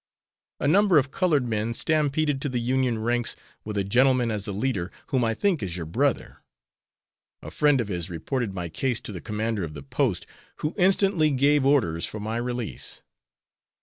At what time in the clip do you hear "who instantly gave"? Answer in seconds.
10.55-11.67